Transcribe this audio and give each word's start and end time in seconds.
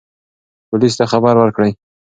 پولیس 0.69 0.93
ته 0.99 1.05
خبر 1.11 1.33
ورکړئ. 1.37 1.71